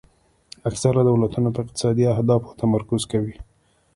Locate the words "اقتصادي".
1.63-2.05